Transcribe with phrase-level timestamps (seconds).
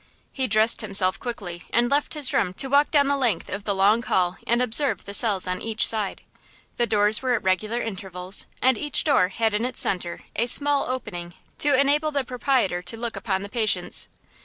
[0.31, 3.75] He dressed himself quickly and left his room to walk down the length of the
[3.75, 6.23] long hall and observe the cells on each side.
[6.77, 10.89] The doors were at regular intervals, and each door had in its center a small
[10.89, 14.09] opening to enable the proprietor to look upon the patients.